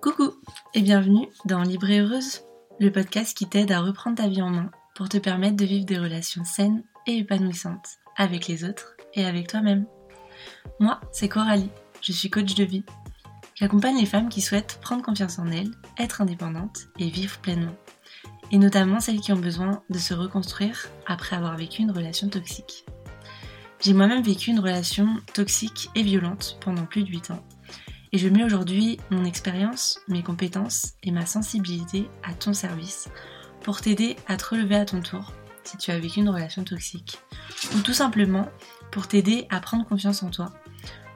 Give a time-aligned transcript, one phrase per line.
[0.00, 0.32] Coucou
[0.72, 2.40] et bienvenue dans Libre Heureuse,
[2.80, 5.84] le podcast qui t'aide à reprendre ta vie en main pour te permettre de vivre
[5.84, 9.84] des relations saines et épanouissantes avec les autres et avec toi-même.
[10.80, 11.68] Moi, c'est Coralie,
[12.00, 12.84] je suis coach de vie.
[13.54, 17.76] J'accompagne les femmes qui souhaitent prendre confiance en elles, être indépendantes et vivre pleinement.
[18.52, 22.86] Et notamment celles qui ont besoin de se reconstruire après avoir vécu une relation toxique.
[23.80, 27.44] J'ai moi-même vécu une relation toxique et violente pendant plus de 8 ans.
[28.12, 33.08] Et je mets aujourd'hui mon expérience, mes compétences et ma sensibilité à ton service
[33.62, 35.32] pour t'aider à te relever à ton tour
[35.64, 37.18] si tu as vécu une relation toxique.
[37.74, 38.48] Ou tout simplement
[38.92, 40.52] pour t'aider à prendre confiance en toi,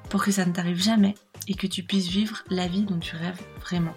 [0.08, 1.14] pour que ça ne t'arrive jamais
[1.46, 3.94] et que tu puisses vivre la vie dont tu rêves vraiment.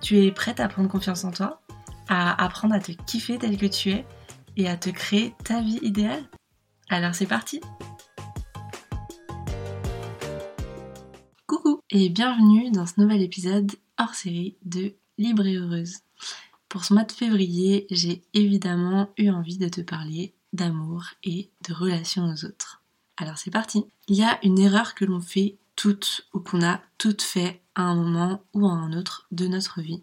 [0.00, 1.62] Tu es prête à prendre confiance en toi,
[2.08, 4.06] à apprendre à te kiffer tel que tu es
[4.56, 6.24] et à te créer ta vie idéale?
[6.90, 7.60] Alors c'est parti
[11.90, 16.00] et bienvenue dans ce nouvel épisode hors série de Libre et Heureuse.
[16.68, 21.72] Pour ce mois de février, j'ai évidemment eu envie de te parler d'amour et de
[21.72, 22.82] relations aux autres.
[23.16, 23.86] Alors c'est parti.
[24.06, 27.82] Il y a une erreur que l'on fait toutes ou qu'on a toutes fait à
[27.82, 30.02] un moment ou à un autre de notre vie.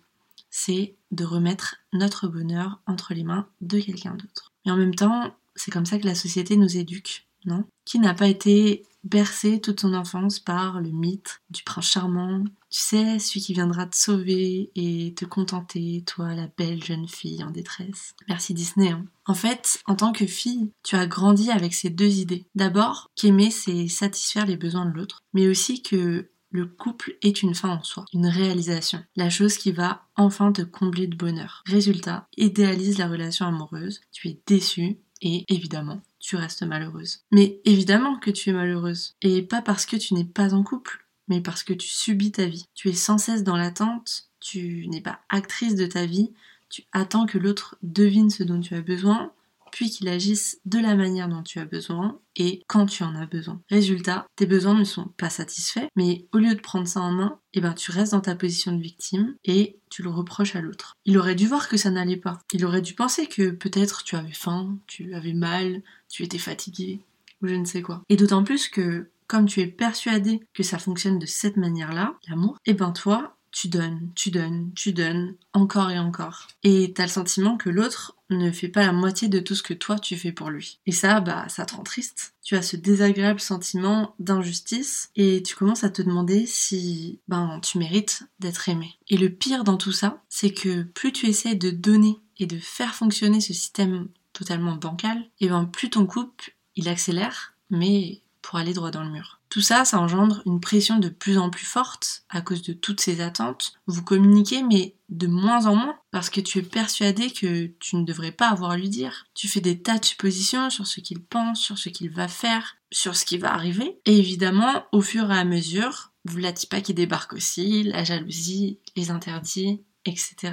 [0.49, 4.53] C'est de remettre notre bonheur entre les mains de quelqu'un d'autre.
[4.65, 7.65] Mais en même temps, c'est comme ça que la société nous éduque, non?
[7.85, 12.43] Qui n'a pas été bercé toute son enfance par le mythe du prince charmant.
[12.69, 17.43] Tu sais, celui qui viendra te sauver et te contenter, toi, la belle jeune fille
[17.43, 18.15] en détresse.
[18.27, 18.89] Merci Disney.
[18.89, 19.05] Hein.
[19.25, 22.45] En fait, en tant que fille, tu as grandi avec ces deux idées.
[22.55, 27.53] D'abord, qu'aimer, c'est satisfaire les besoins de l'autre, mais aussi que le couple est une
[27.53, 31.63] fin en soi, une réalisation, la chose qui va enfin te combler de bonheur.
[31.65, 37.19] Résultat, idéalise la relation amoureuse, tu es déçu et évidemment, tu restes malheureuse.
[37.31, 39.15] Mais évidemment que tu es malheureuse.
[39.21, 42.47] Et pas parce que tu n'es pas en couple, mais parce que tu subis ta
[42.47, 42.65] vie.
[42.73, 46.33] Tu es sans cesse dans l'attente, tu n'es pas actrice de ta vie,
[46.69, 49.31] tu attends que l'autre devine ce dont tu as besoin,
[49.75, 53.25] puis qu'il agisse de la manière dont tu as besoin et quand tu en as
[53.25, 53.59] besoin.
[53.69, 57.39] Résultat, tes besoins ne sont pas satisfaits, mais au lieu de prendre ça en main,
[57.53, 60.95] eh ben tu restes dans ta position de victime et tu le reproches à l'autre.
[61.03, 62.39] Il aurait dû voir que ça n'allait pas.
[62.53, 67.01] Il aurait dû penser que peut-être tu avais faim, tu avais mal, tu étais fatigué
[67.41, 68.01] ou je ne sais quoi.
[68.07, 72.57] Et d'autant plus que comme tu es persuadé que ça fonctionne de cette manière-là, l'amour,
[72.65, 76.47] eh ben toi, tu donnes, tu donnes, tu donnes, encore et encore.
[76.63, 79.73] Et t'as le sentiment que l'autre ne fait pas la moitié de tout ce que
[79.73, 80.79] toi tu fais pour lui.
[80.85, 82.33] Et ça, bah, ça te rend triste.
[82.43, 87.77] Tu as ce désagréable sentiment d'injustice et tu commences à te demander si, ben, tu
[87.77, 88.95] mérites d'être aimé.
[89.09, 92.57] Et le pire dans tout ça, c'est que plus tu essaies de donner et de
[92.57, 98.59] faire fonctionner ce système totalement bancal, et ben, plus ton couple, il accélère, mais pour
[98.59, 99.39] aller droit dans le mur.
[99.55, 102.99] Tout ça, ça engendre une pression de plus en plus forte à cause de toutes
[102.99, 103.71] ces attentes.
[103.87, 108.03] Vous communiquez, mais de moins en moins, parce que tu es persuadé que tu ne
[108.03, 109.27] devrais pas avoir à lui dire.
[109.33, 112.75] Tu fais des tas de suppositions sur ce qu'il pense, sur ce qu'il va faire,
[112.91, 113.97] sur ce qui va arriver.
[114.05, 118.81] Et évidemment, au fur et à mesure, vous la pas qui débarque aussi, la jalousie,
[118.97, 120.51] les interdits, etc.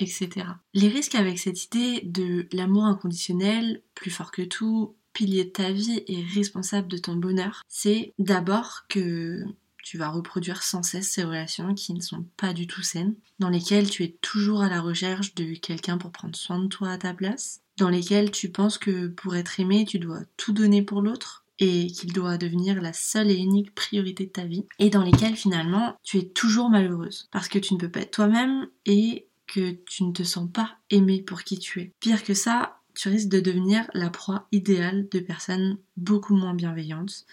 [0.00, 0.28] Etc.
[0.74, 5.72] Les risques avec cette idée de l'amour inconditionnel, plus fort que tout, pilier de ta
[5.72, 9.44] vie et responsable de ton bonheur, c'est d'abord que
[9.82, 13.48] tu vas reproduire sans cesse ces relations qui ne sont pas du tout saines, dans
[13.48, 16.98] lesquelles tu es toujours à la recherche de quelqu'un pour prendre soin de toi à
[16.98, 21.02] ta place, dans lesquelles tu penses que pour être aimé, tu dois tout donner pour
[21.02, 25.02] l'autre et qu'il doit devenir la seule et unique priorité de ta vie, et dans
[25.02, 29.26] lesquelles finalement tu es toujours malheureuse parce que tu ne peux pas être toi-même et
[29.46, 31.92] que tu ne te sens pas aimé pour qui tu es.
[32.00, 37.24] Pire que ça, tu risques de devenir la proie idéale de personnes beaucoup moins bienveillantes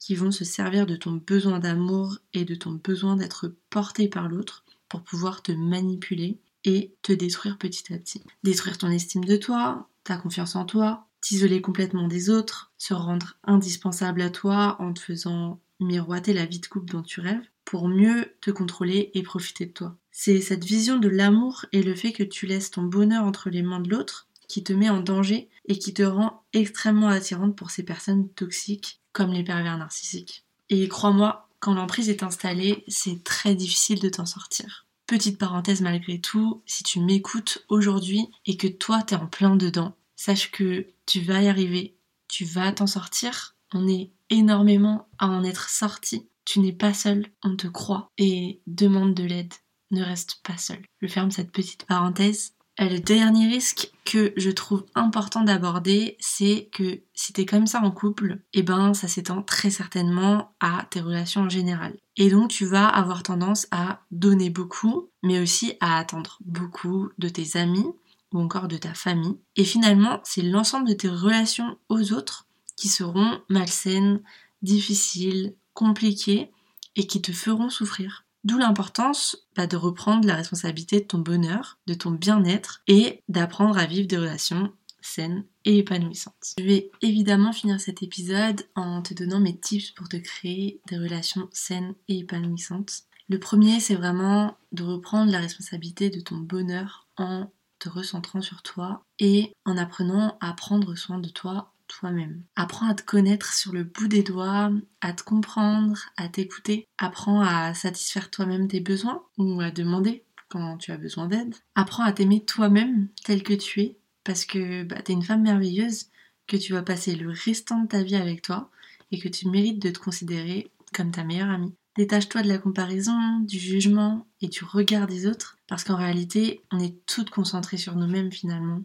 [0.00, 4.28] qui vont se servir de ton besoin d'amour et de ton besoin d'être porté par
[4.28, 8.24] l'autre pour pouvoir te manipuler et te détruire petit à petit.
[8.42, 13.36] Détruire ton estime de toi, ta confiance en toi, t'isoler complètement des autres, se rendre
[13.44, 17.86] indispensable à toi en te faisant miroiter la vie de couple dont tu rêves pour
[17.86, 19.96] mieux te contrôler et profiter de toi.
[20.10, 23.62] C'est cette vision de l'amour et le fait que tu laisses ton bonheur entre les
[23.62, 27.70] mains de l'autre qui te met en danger et qui te rend extrêmement attirante pour
[27.70, 30.44] ces personnes toxiques comme les pervers narcissiques.
[30.68, 34.86] Et crois-moi, quand l'emprise est installée, c'est très difficile de t'en sortir.
[35.06, 39.96] Petite parenthèse malgré tout, si tu m'écoutes aujourd'hui et que toi t'es en plein dedans,
[40.16, 41.96] sache que tu vas y arriver,
[42.28, 43.56] tu vas t'en sortir.
[43.72, 46.28] On est énormément à en être sorti.
[46.44, 49.54] Tu n'es pas seul, on te croit et demande de l'aide.
[49.92, 50.82] Ne reste pas seul.
[51.00, 52.52] Je ferme cette petite parenthèse
[52.84, 57.90] le dernier risque que je trouve important d'aborder, c'est que si t'es comme ça en
[57.90, 61.96] couple, eh ben ça s'étend très certainement à tes relations en général.
[62.16, 67.28] Et donc tu vas avoir tendance à donner beaucoup, mais aussi à attendre beaucoup de
[67.28, 67.86] tes amis
[68.32, 69.38] ou encore de ta famille.
[69.56, 72.46] Et finalement, c'est l'ensemble de tes relations aux autres
[72.76, 74.22] qui seront malsaines,
[74.62, 76.50] difficiles, compliquées
[76.96, 78.24] et qui te feront souffrir.
[78.44, 83.78] D'où l'importance bah, de reprendre la responsabilité de ton bonheur, de ton bien-être et d'apprendre
[83.78, 86.54] à vivre des relations saines et épanouissantes.
[86.58, 90.98] Je vais évidemment finir cet épisode en te donnant mes tips pour te créer des
[90.98, 93.02] relations saines et épanouissantes.
[93.28, 98.62] Le premier, c'est vraiment de reprendre la responsabilité de ton bonheur en te recentrant sur
[98.62, 102.42] toi et en apprenant à prendre soin de toi toi-même.
[102.56, 106.88] Apprends à te connaître sur le bout des doigts, à te comprendre, à t'écouter.
[106.98, 111.54] Apprends à satisfaire toi-même tes besoins ou à demander quand tu as besoin d'aide.
[111.74, 115.42] Apprends à t'aimer toi-même tel que tu es parce que bah, tu es une femme
[115.42, 116.06] merveilleuse,
[116.46, 118.70] que tu vas passer le restant de ta vie avec toi
[119.10, 121.74] et que tu mérites de te considérer comme ta meilleure amie.
[121.96, 126.78] Détache-toi de la comparaison, du jugement et du regard des autres parce qu'en réalité, on
[126.78, 128.82] est toutes concentrées sur nous-mêmes finalement.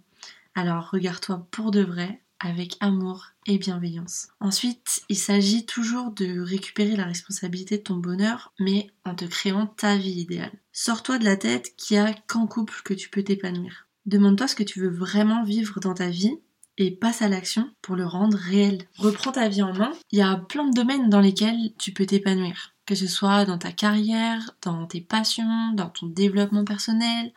[0.55, 4.27] Alors regarde-toi pour de vrai, avec amour et bienveillance.
[4.39, 9.67] Ensuite, il s'agit toujours de récupérer la responsabilité de ton bonheur, mais en te créant
[9.67, 10.53] ta vie idéale.
[10.71, 13.87] Sors-toi de la tête qu'il n'y a qu'en couple que tu peux t'épanouir.
[14.05, 16.37] Demande-toi ce que tu veux vraiment vivre dans ta vie
[16.77, 18.85] et passe à l'action pour le rendre réel.
[18.97, 19.91] Reprends ta vie en main.
[20.11, 22.73] Il y a plein de domaines dans lesquels tu peux t'épanouir.
[22.85, 27.33] Que ce soit dans ta carrière, dans tes passions, dans ton développement personnel,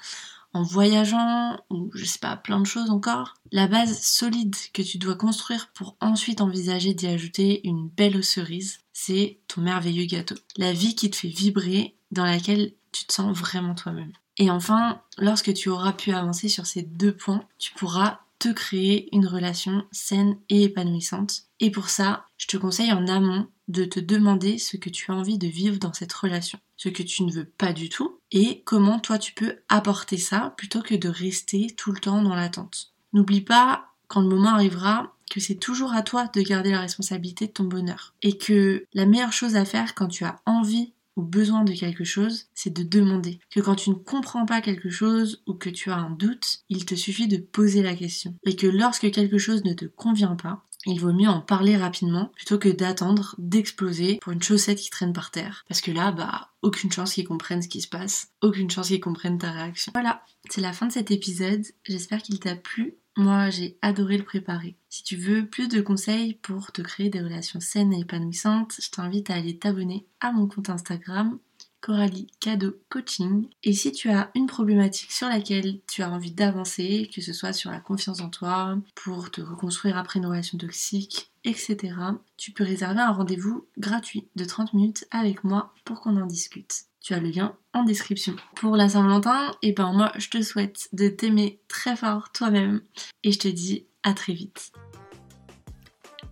[0.52, 3.34] en voyageant ou je sais pas, plein de choses encore.
[3.52, 8.80] La base solide que tu dois construire pour ensuite envisager d'y ajouter une belle cerise,
[8.92, 10.36] c'est ton merveilleux gâteau.
[10.56, 14.12] La vie qui te fait vibrer, dans laquelle tu te sens vraiment toi-même.
[14.36, 19.14] Et enfin, lorsque tu auras pu avancer sur ces deux points, tu pourras te créer
[19.14, 21.42] une relation saine et épanouissante.
[21.60, 25.14] Et pour ça, je te conseille en amont de te demander ce que tu as
[25.14, 28.62] envie de vivre dans cette relation, ce que tu ne veux pas du tout, et
[28.64, 32.92] comment toi tu peux apporter ça plutôt que de rester tout le temps dans l'attente.
[33.12, 37.46] N'oublie pas, quand le moment arrivera, que c'est toujours à toi de garder la responsabilité
[37.46, 38.14] de ton bonheur.
[38.22, 42.46] Et que la meilleure chose à faire quand tu as envie besoin de quelque chose,
[42.54, 43.40] c'est de demander.
[43.50, 46.84] Que quand tu ne comprends pas quelque chose ou que tu as un doute, il
[46.84, 48.34] te suffit de poser la question.
[48.44, 52.32] Et que lorsque quelque chose ne te convient pas, il vaut mieux en parler rapidement
[52.36, 55.64] plutôt que d'attendre d'exploser pour une chaussette qui traîne par terre.
[55.68, 59.00] Parce que là, bah, aucune chance qu'ils comprennent ce qui se passe, aucune chance qu'ils
[59.00, 59.92] comprennent ta réaction.
[59.94, 61.64] Voilà, c'est la fin de cet épisode.
[61.84, 62.94] J'espère qu'il t'a plu.
[63.16, 64.76] Moi, j'ai adoré le préparer.
[64.88, 68.90] Si tu veux plus de conseils pour te créer des relations saines et épanouissantes, je
[68.90, 71.38] t'invite à aller t'abonner à mon compte Instagram
[71.80, 73.48] Coralie Cadeau Coaching.
[73.64, 77.52] Et si tu as une problématique sur laquelle tu as envie d'avancer, que ce soit
[77.52, 81.94] sur la confiance en toi, pour te reconstruire après une relation toxique, etc.,
[82.36, 86.84] tu peux réserver un rendez-vous gratuit de 30 minutes avec moi pour qu'on en discute.
[87.00, 88.36] Tu as le lien en description.
[88.56, 92.82] Pour la Saint-Valentin, et eh ben moi je te souhaite de t'aimer très fort toi-même
[93.24, 94.72] et je te dis à très vite.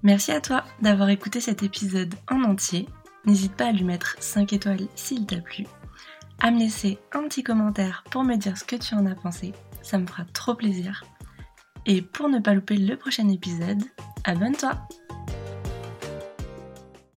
[0.02, 2.86] Merci à toi d'avoir écouté cet épisode en entier.
[3.24, 5.64] N'hésite pas à lui mettre 5 étoiles s'il t'a plu,
[6.40, 9.52] à me laisser un petit commentaire pour me dire ce que tu en as pensé,
[9.82, 11.02] ça me fera trop plaisir.
[11.84, 13.82] Et pour ne pas louper le prochain épisode,
[14.24, 14.78] abonne-toi